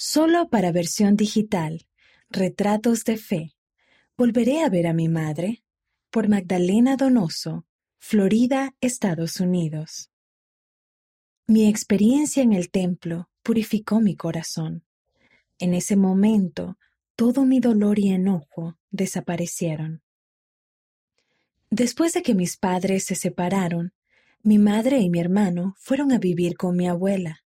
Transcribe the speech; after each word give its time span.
Solo 0.00 0.48
para 0.48 0.70
versión 0.70 1.16
digital, 1.16 1.88
Retratos 2.30 3.02
de 3.02 3.16
Fe. 3.16 3.56
Volveré 4.16 4.62
a 4.62 4.68
ver 4.68 4.86
a 4.86 4.92
mi 4.92 5.08
madre. 5.08 5.64
Por 6.10 6.28
Magdalena 6.28 6.96
Donoso, 6.96 7.66
Florida, 7.98 8.76
Estados 8.80 9.40
Unidos. 9.40 10.12
Mi 11.48 11.66
experiencia 11.66 12.44
en 12.44 12.52
el 12.52 12.70
templo 12.70 13.28
purificó 13.42 14.00
mi 14.00 14.14
corazón. 14.14 14.84
En 15.58 15.74
ese 15.74 15.96
momento, 15.96 16.78
todo 17.16 17.44
mi 17.44 17.58
dolor 17.58 17.98
y 17.98 18.10
enojo 18.10 18.78
desaparecieron. 18.92 20.04
Después 21.70 22.12
de 22.12 22.22
que 22.22 22.36
mis 22.36 22.56
padres 22.56 23.04
se 23.04 23.16
separaron, 23.16 23.92
mi 24.44 24.58
madre 24.58 25.00
y 25.00 25.10
mi 25.10 25.18
hermano 25.18 25.74
fueron 25.76 26.12
a 26.12 26.18
vivir 26.18 26.56
con 26.56 26.76
mi 26.76 26.86
abuela. 26.86 27.42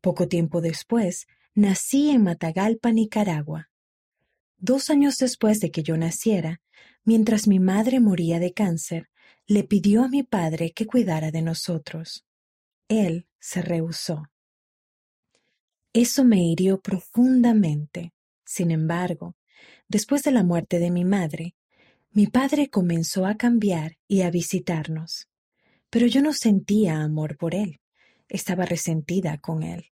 Poco 0.00 0.28
tiempo 0.28 0.60
después, 0.60 1.26
nací 1.56 2.10
en 2.10 2.22
Matagalpa, 2.22 2.92
Nicaragua. 2.92 3.70
Dos 4.58 4.90
años 4.90 5.16
después 5.16 5.58
de 5.58 5.70
que 5.70 5.82
yo 5.82 5.96
naciera, 5.96 6.60
mientras 7.02 7.48
mi 7.48 7.58
madre 7.58 7.98
moría 7.98 8.38
de 8.38 8.52
cáncer, 8.52 9.08
le 9.46 9.64
pidió 9.64 10.04
a 10.04 10.08
mi 10.08 10.22
padre 10.22 10.72
que 10.72 10.86
cuidara 10.86 11.30
de 11.30 11.40
nosotros. 11.40 12.26
Él 12.88 13.26
se 13.40 13.62
rehusó. 13.62 14.30
Eso 15.94 16.24
me 16.24 16.44
hirió 16.44 16.78
profundamente. 16.80 18.12
Sin 18.44 18.70
embargo, 18.70 19.34
después 19.88 20.22
de 20.24 20.32
la 20.32 20.42
muerte 20.42 20.78
de 20.78 20.90
mi 20.90 21.06
madre, 21.06 21.54
mi 22.10 22.26
padre 22.26 22.68
comenzó 22.68 23.24
a 23.24 23.36
cambiar 23.36 23.96
y 24.06 24.20
a 24.20 24.30
visitarnos. 24.30 25.30
Pero 25.88 26.06
yo 26.06 26.20
no 26.20 26.34
sentía 26.34 27.00
amor 27.00 27.38
por 27.38 27.54
él. 27.54 27.80
Estaba 28.28 28.66
resentida 28.66 29.38
con 29.38 29.62
él. 29.62 29.86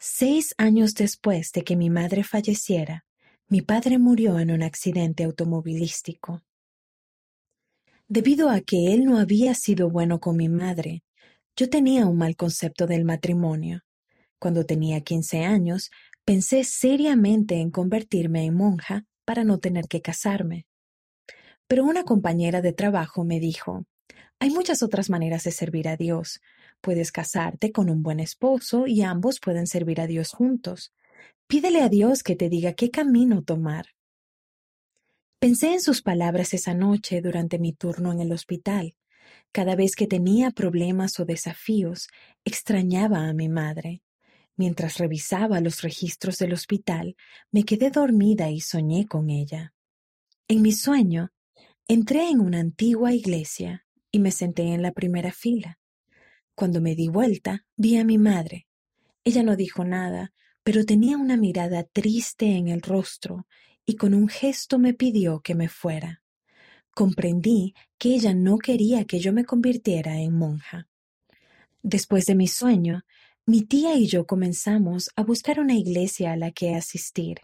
Seis 0.00 0.54
años 0.58 0.94
después 0.94 1.50
de 1.50 1.64
que 1.64 1.74
mi 1.74 1.90
madre 1.90 2.22
falleciera, 2.22 3.04
mi 3.48 3.62
padre 3.62 3.98
murió 3.98 4.38
en 4.38 4.52
un 4.52 4.62
accidente 4.62 5.24
automovilístico. 5.24 6.42
Debido 8.06 8.48
a 8.48 8.60
que 8.60 8.94
él 8.94 9.04
no 9.04 9.18
había 9.18 9.54
sido 9.54 9.90
bueno 9.90 10.20
con 10.20 10.36
mi 10.36 10.48
madre, 10.48 11.02
yo 11.56 11.68
tenía 11.68 12.06
un 12.06 12.16
mal 12.16 12.36
concepto 12.36 12.86
del 12.86 13.04
matrimonio. 13.04 13.82
Cuando 14.38 14.64
tenía 14.64 15.00
quince 15.00 15.44
años, 15.44 15.90
pensé 16.24 16.62
seriamente 16.62 17.56
en 17.56 17.72
convertirme 17.72 18.44
en 18.44 18.54
monja 18.54 19.04
para 19.24 19.42
no 19.42 19.58
tener 19.58 19.88
que 19.88 20.00
casarme. 20.00 20.66
Pero 21.66 21.84
una 21.84 22.04
compañera 22.04 22.62
de 22.62 22.72
trabajo 22.72 23.24
me 23.24 23.40
dijo, 23.40 23.84
hay 24.38 24.50
muchas 24.50 24.84
otras 24.84 25.10
maneras 25.10 25.42
de 25.42 25.50
servir 25.50 25.88
a 25.88 25.96
Dios. 25.96 26.40
Puedes 26.80 27.12
casarte 27.12 27.72
con 27.72 27.90
un 27.90 28.02
buen 28.02 28.20
esposo 28.20 28.86
y 28.86 29.02
ambos 29.02 29.40
pueden 29.40 29.66
servir 29.66 30.00
a 30.00 30.06
Dios 30.06 30.30
juntos. 30.30 30.92
Pídele 31.46 31.82
a 31.82 31.88
Dios 31.88 32.22
que 32.22 32.36
te 32.36 32.48
diga 32.48 32.74
qué 32.74 32.90
camino 32.90 33.42
tomar. 33.42 33.86
Pensé 35.40 35.72
en 35.72 35.80
sus 35.80 36.02
palabras 36.02 36.52
esa 36.54 36.74
noche 36.74 37.20
durante 37.20 37.58
mi 37.58 37.72
turno 37.72 38.12
en 38.12 38.20
el 38.20 38.32
hospital. 38.32 38.96
Cada 39.52 39.76
vez 39.76 39.94
que 39.94 40.06
tenía 40.06 40.50
problemas 40.50 41.18
o 41.20 41.24
desafíos, 41.24 42.08
extrañaba 42.44 43.28
a 43.28 43.32
mi 43.32 43.48
madre. 43.48 44.02
Mientras 44.56 44.98
revisaba 44.98 45.60
los 45.60 45.82
registros 45.82 46.38
del 46.38 46.52
hospital, 46.52 47.16
me 47.52 47.62
quedé 47.62 47.90
dormida 47.90 48.50
y 48.50 48.60
soñé 48.60 49.06
con 49.06 49.30
ella. 49.30 49.72
En 50.48 50.62
mi 50.62 50.72
sueño, 50.72 51.30
entré 51.86 52.28
en 52.28 52.40
una 52.40 52.58
antigua 52.58 53.12
iglesia 53.12 53.86
y 54.10 54.18
me 54.18 54.32
senté 54.32 54.64
en 54.74 54.82
la 54.82 54.92
primera 54.92 55.30
fila. 55.30 55.77
Cuando 56.58 56.80
me 56.80 56.96
di 56.96 57.06
vuelta, 57.06 57.64
vi 57.76 57.98
a 57.98 58.04
mi 58.04 58.18
madre. 58.18 58.66
Ella 59.22 59.44
no 59.44 59.54
dijo 59.54 59.84
nada, 59.84 60.32
pero 60.64 60.84
tenía 60.84 61.16
una 61.16 61.36
mirada 61.36 61.84
triste 61.84 62.46
en 62.56 62.66
el 62.66 62.82
rostro 62.82 63.46
y 63.86 63.94
con 63.94 64.12
un 64.12 64.26
gesto 64.26 64.76
me 64.76 64.92
pidió 64.92 65.38
que 65.38 65.54
me 65.54 65.68
fuera. 65.68 66.20
Comprendí 66.90 67.74
que 67.96 68.08
ella 68.08 68.34
no 68.34 68.58
quería 68.58 69.04
que 69.04 69.20
yo 69.20 69.32
me 69.32 69.44
convirtiera 69.44 70.18
en 70.18 70.36
monja. 70.36 70.88
Después 71.80 72.26
de 72.26 72.34
mi 72.34 72.48
sueño, 72.48 73.04
mi 73.46 73.62
tía 73.62 73.94
y 73.94 74.08
yo 74.08 74.26
comenzamos 74.26 75.10
a 75.14 75.22
buscar 75.22 75.60
una 75.60 75.74
iglesia 75.74 76.32
a 76.32 76.36
la 76.36 76.50
que 76.50 76.74
asistir. 76.74 77.42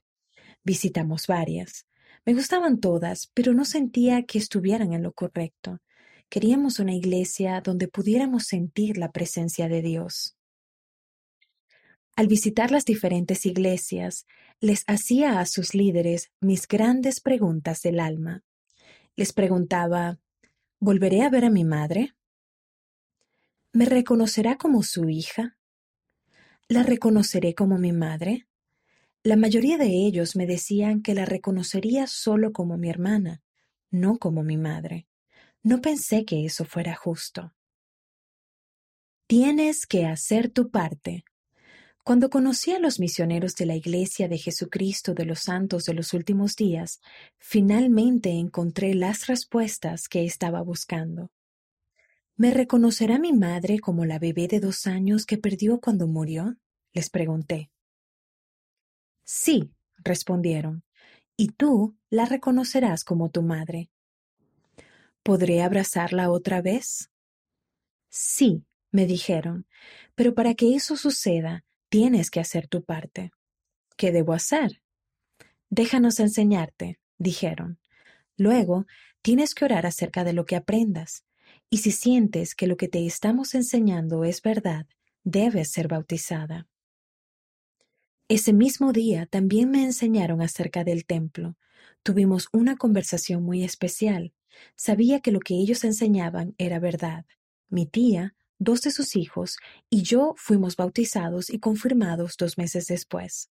Visitamos 0.65 1.29
varias. 1.29 1.87
Me 2.27 2.35
gustaban 2.35 2.81
todas, 2.81 3.31
pero 3.33 3.55
no 3.55 3.65
sentía 3.65 4.25
que 4.25 4.39
estuvieran 4.39 4.93
en 4.93 5.05
lo 5.05 5.13
correcto. 5.13 5.79
Queríamos 6.35 6.81
una 6.81 6.93
iglesia 6.93 7.61
donde 7.61 7.87
pudiéramos 7.87 8.47
sentir 8.47 8.99
la 8.99 9.13
presencia 9.13 9.69
de 9.69 9.83
Dios. 9.83 10.37
Al 12.17 12.27
visitar 12.27 12.73
las 12.73 12.85
diferentes 12.85 13.47
iglesias, 13.47 14.27
les 14.59 14.83
hacía 14.89 15.39
a 15.39 15.47
sus 15.47 15.77
líderes 15.77 16.33
mis 16.41 16.67
grandes 16.67 17.21
preguntas 17.21 17.83
del 17.83 18.01
alma. 18.01 18.43
Les 19.15 19.33
preguntaba, 19.33 20.19
¿volveré 20.81 21.23
a 21.23 21.31
ver 21.31 21.45
a 21.45 21.51
mi 21.51 21.63
madre? 21.63 22.17
¿Me 23.73 23.85
reconocerá 23.85 24.57
como 24.57 24.83
su 24.83 25.09
hija? 25.09 25.57
¿La 26.67 26.83
reconoceré 26.83 27.55
como 27.55 27.79
mi 27.79 27.93
madre? 27.93 28.49
La 29.23 29.37
mayoría 29.37 29.79
de 29.79 30.05
ellos 30.05 30.35
me 30.35 30.49
decían 30.49 31.01
que 31.01 31.15
la 31.15 31.27
reconocería 31.27 32.09
solo 32.09 32.53
como 32.53 32.77
mi 32.77 32.91
hermana, 32.91 33.41
no 33.93 34.19
como 34.19 34.43
mi 34.43 34.57
madre. 34.57 35.07
No 35.65 35.81
pensé 35.81 36.25
que 36.25 36.45
eso 36.45 36.65
fuera 36.65 36.95
justo. 36.95 37.53
Tienes 39.27 39.87
que 39.87 40.07
hacer 40.07 40.51
tu 40.51 40.71
parte, 40.71 41.25
cuando 42.05 42.29
conocí 42.29 42.71
a 42.73 42.79
los 42.79 43.01
misioneros 43.01 43.55
de 43.55 43.65
la 43.65 43.77
Iglesia 43.77 44.29
de 44.29 44.37
Jesucristo 44.37 45.15
de 45.15 45.25
los 45.25 45.41
Santos 45.41 45.85
de 45.85 45.95
los 45.95 46.13
Últimos 46.13 46.55
Días, 46.55 47.01
finalmente 47.39 48.29
encontré 48.29 48.95
las 48.95 49.27
respuestas 49.27 50.07
que 50.07 50.27
estaba 50.27 50.61
buscando. 50.61 51.31
¿Me 52.37 52.51
reconocerá 52.51 53.19
mi 53.19 53.33
madre 53.33 53.79
como 53.79 54.05
la 54.05 54.19
bebé 54.19 54.49
de 54.49 54.61
dos 54.61 54.87
años 54.87 55.25
que 55.25 55.39
perdió 55.39 55.81
cuando 55.81 56.07
murió? 56.07 56.59
les 56.93 57.09
pregunté. 57.09 57.71
Sí, 59.25 59.73
respondieron, 59.97 60.85
y 61.39 61.53
tú 61.53 61.97
la 62.11 62.27
reconocerás 62.27 63.03
como 63.03 63.31
tu 63.31 63.41
madre. 63.43 63.89
¿Podré 65.25 65.63
abrazarla 65.63 66.31
otra 66.31 66.63
vez? 66.63 67.11
Sí, 68.09 68.65
me 68.93 69.07
dijeron, 69.07 69.67
pero 70.15 70.35
para 70.35 70.55
que 70.55 70.77
eso 70.77 70.97
suceda, 70.97 71.65
Tienes 71.95 72.29
que 72.29 72.41
hacer 72.41 72.67
tu 72.67 72.83
parte. 72.83 73.31
¿Qué 73.97 74.11
debo 74.11 74.33
hacer? 74.33 74.83
Déjanos 75.71 76.19
enseñarte, 76.19 76.99
dijeron. 77.19 77.79
Luego, 78.37 78.87
tienes 79.23 79.55
que 79.55 79.65
orar 79.65 79.87
acerca 79.87 80.25
de 80.25 80.33
lo 80.33 80.45
que 80.45 80.57
aprendas. 80.57 81.25
Y 81.71 81.79
si 81.79 81.93
sientes 81.93 82.57
que 82.57 82.67
lo 82.67 82.77
que 82.77 82.89
te 82.89 83.07
estamos 83.07 83.55
enseñando 83.55 84.25
es 84.25 84.43
verdad, 84.43 84.89
debes 85.23 85.71
ser 85.71 85.87
bautizada. 85.87 86.67
Ese 88.27 88.53
mismo 88.53 88.93
día 88.93 89.27
también 89.27 89.71
me 89.71 89.85
enseñaron 89.85 90.43
acerca 90.43 90.83
del 90.83 91.05
templo. 91.05 91.57
Tuvimos 92.03 92.49
una 92.53 92.75
conversación 92.75 93.45
muy 93.45 93.63
especial. 93.63 94.33
Sabía 94.77 95.21
que 95.21 95.33
lo 95.33 95.41
que 95.41 95.55
ellos 95.55 95.85
enseñaban 95.85 96.55
era 96.59 96.79
verdad. 96.79 97.25
Mi 97.69 97.87
tía 97.87 98.35
dos 98.59 98.83
de 98.83 98.91
sus 98.91 99.17
hijos 99.17 99.57
y 99.91 100.03
yo 100.03 100.35
fuimos 100.37 100.77
bautizados 100.77 101.51
y 101.51 101.59
confirmados 101.59 102.37
dos 102.37 102.57
meses 102.59 102.87
después. 102.87 103.51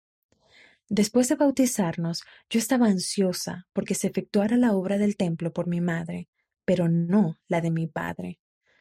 Después 0.90 1.28
de 1.28 1.36
bautizarnos, 1.36 2.24
yo 2.50 2.60
estaba 2.60 2.88
ansiosa 2.88 3.68
porque 3.74 3.94
se 3.94 4.08
efectuara 4.08 4.58
la 4.58 4.74
obra 4.74 4.98
del 4.98 5.18
templo 5.18 5.52
por 5.52 5.68
mi 5.68 5.82
madre, 5.82 6.30
pero 6.66 6.88
no 6.88 7.38
la 7.48 7.62
de 7.62 7.72
mi 7.72 7.88
padre. 7.88 8.40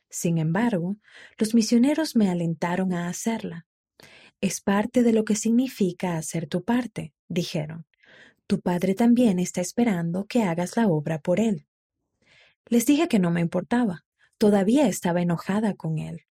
Sin 0.08 0.38
embargo, 0.38 0.96
los 1.36 1.54
misioneros 1.54 2.14
me 2.14 2.28
alentaron 2.28 2.92
a 2.92 3.08
hacerla. 3.08 3.66
Es 4.40 4.60
parte 4.60 5.02
de 5.02 5.12
lo 5.12 5.24
que 5.24 5.34
significa 5.34 6.16
hacer 6.16 6.46
tu 6.46 6.62
parte, 6.62 7.12
dijeron. 7.28 7.86
Tu 8.46 8.60
padre 8.60 8.94
también 8.94 9.40
está 9.40 9.60
esperando 9.60 10.26
que 10.26 10.44
hagas 10.44 10.76
la 10.76 10.86
obra 10.86 11.20
por 11.20 11.40
él. 11.40 11.65
Les 12.68 12.86
dije 12.86 13.08
que 13.08 13.18
no 13.18 13.30
me 13.30 13.40
importaba, 13.40 14.06
Todavía 14.38 14.86
estaba 14.86 15.22
enojada 15.22 15.74
con 15.74 15.98
él. 15.98 16.26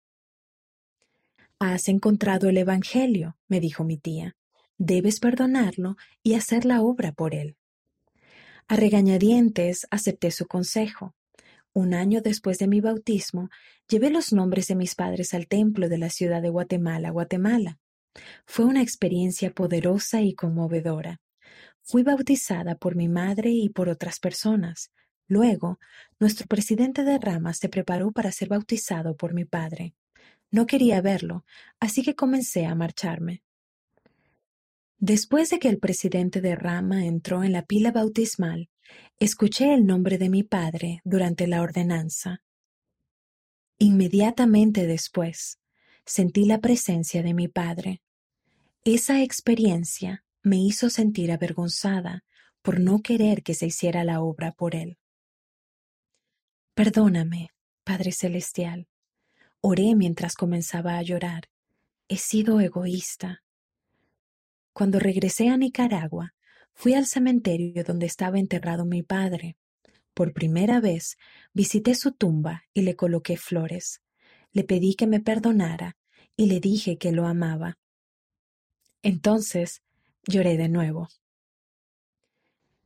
Has 1.59 1.87
encontrado 1.87 2.49
el 2.49 2.57
Evangelio, 2.57 3.37
me 3.47 3.59
dijo 3.59 3.83
mi 3.83 3.97
tía. 3.97 4.35
Debes 4.79 5.19
perdonarlo 5.19 5.97
y 6.23 6.33
hacer 6.33 6.65
la 6.65 6.81
obra 6.81 7.11
por 7.11 7.35
él. 7.35 7.57
A 8.67 8.75
regañadientes 8.75 9.85
acepté 9.91 10.31
su 10.31 10.47
consejo. 10.47 11.13
Un 11.73 11.93
año 11.93 12.21
después 12.21 12.57
de 12.57 12.67
mi 12.67 12.81
bautismo, 12.81 13.49
llevé 13.87 14.09
los 14.09 14.33
nombres 14.33 14.67
de 14.67 14.75
mis 14.75 14.95
padres 14.95 15.35
al 15.35 15.47
templo 15.47 15.87
de 15.87 15.99
la 15.99 16.09
ciudad 16.09 16.41
de 16.41 16.49
Guatemala, 16.49 17.11
Guatemala. 17.11 17.77
Fue 18.45 18.65
una 18.65 18.81
experiencia 18.81 19.53
poderosa 19.53 20.21
y 20.21 20.33
conmovedora. 20.33 21.21
Fui 21.83 22.01
bautizada 22.01 22.75
por 22.75 22.95
mi 22.95 23.07
madre 23.07 23.51
y 23.51 23.69
por 23.69 23.89
otras 23.89 24.19
personas. 24.19 24.91
Luego, 25.31 25.79
nuestro 26.19 26.45
presidente 26.45 27.05
de 27.05 27.17
rama 27.17 27.53
se 27.53 27.69
preparó 27.69 28.11
para 28.11 28.33
ser 28.33 28.49
bautizado 28.49 29.15
por 29.15 29.33
mi 29.33 29.45
padre. 29.45 29.93
No 30.51 30.65
quería 30.65 30.99
verlo, 30.99 31.45
así 31.79 32.03
que 32.03 32.15
comencé 32.15 32.65
a 32.65 32.75
marcharme. 32.75 33.41
Después 34.97 35.49
de 35.49 35.59
que 35.59 35.69
el 35.69 35.79
presidente 35.79 36.41
de 36.41 36.57
Rama 36.57 37.05
entró 37.05 37.45
en 37.45 37.53
la 37.53 37.65
pila 37.65 37.93
bautismal, 37.93 38.69
escuché 39.19 39.73
el 39.73 39.85
nombre 39.85 40.17
de 40.17 40.27
mi 40.27 40.43
padre 40.43 40.99
durante 41.05 41.47
la 41.47 41.61
ordenanza. 41.61 42.43
Inmediatamente 43.77 44.85
después, 44.85 45.61
sentí 46.05 46.43
la 46.43 46.59
presencia 46.59 47.23
de 47.23 47.33
mi 47.33 47.47
padre. 47.47 48.01
Esa 48.83 49.23
experiencia 49.23 50.25
me 50.43 50.57
hizo 50.57 50.89
sentir 50.89 51.31
avergonzada 51.31 52.25
por 52.61 52.81
no 52.81 53.01
querer 53.01 53.43
que 53.43 53.53
se 53.53 53.67
hiciera 53.67 54.03
la 54.03 54.21
obra 54.21 54.51
por 54.51 54.75
él. 54.75 54.97
Perdóname, 56.83 57.51
Padre 57.83 58.11
Celestial. 58.11 58.87
Oré 59.61 59.93
mientras 59.93 60.33
comenzaba 60.33 60.97
a 60.97 61.03
llorar. 61.03 61.47
He 62.07 62.17
sido 62.17 62.59
egoísta. 62.59 63.43
Cuando 64.73 64.97
regresé 64.97 65.49
a 65.49 65.57
Nicaragua, 65.57 66.33
fui 66.73 66.95
al 66.95 67.05
cementerio 67.05 67.83
donde 67.83 68.07
estaba 68.07 68.39
enterrado 68.39 68.83
mi 68.85 69.03
padre. 69.03 69.57
Por 70.15 70.33
primera 70.33 70.81
vez 70.81 71.19
visité 71.53 71.93
su 71.93 72.13
tumba 72.13 72.63
y 72.73 72.81
le 72.81 72.95
coloqué 72.95 73.37
flores. 73.37 74.01
Le 74.51 74.63
pedí 74.63 74.95
que 74.95 75.05
me 75.05 75.19
perdonara 75.19 75.97
y 76.35 76.47
le 76.47 76.59
dije 76.59 76.97
que 76.97 77.11
lo 77.11 77.27
amaba. 77.27 77.77
Entonces 79.03 79.83
lloré 80.23 80.57
de 80.57 80.67
nuevo. 80.67 81.09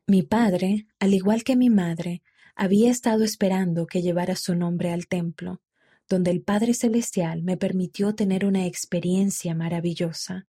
Mi 0.06 0.22
padre, 0.22 0.86
al 1.00 1.14
igual 1.14 1.46
que 1.46 1.56
mi 1.56 1.70
madre, 1.70 2.24
había 2.56 2.90
estado 2.90 3.24
esperando 3.24 3.86
que 3.86 4.02
llevara 4.02 4.36
su 4.36 4.56
nombre 4.56 4.92
al 4.92 5.08
templo, 5.08 5.62
donde 6.08 6.32
el 6.32 6.42
Padre 6.42 6.74
Celestial 6.74 7.44
me 7.44 7.58
permitió 7.58 8.16
tener 8.16 8.46
una 8.46 8.66
experiencia 8.66 9.54
maravillosa. 9.56 10.48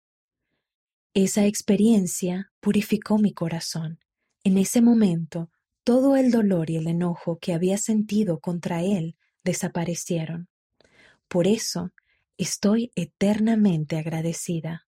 Esa 1.12 1.46
experiencia 1.46 2.52
purificó 2.60 3.18
mi 3.18 3.32
corazón. 3.32 3.98
En 4.44 4.58
ese 4.58 4.80
momento, 4.80 5.50
todo 5.84 6.16
el 6.16 6.30
dolor 6.30 6.70
y 6.70 6.76
el 6.76 6.86
enojo 6.86 7.38
que 7.38 7.52
había 7.52 7.78
sentido 7.78 8.38
contra 8.38 8.82
él 8.82 9.16
desaparecieron. 9.42 10.48
Por 11.28 11.46
eso, 11.46 11.92
estoy 12.38 12.92
eternamente 12.94 13.96
agradecida. 13.96 14.86